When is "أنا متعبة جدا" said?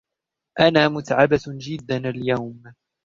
0.59-1.97